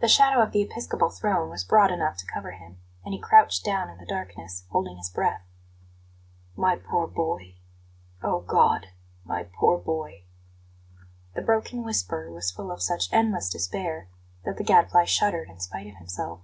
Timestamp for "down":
3.62-3.90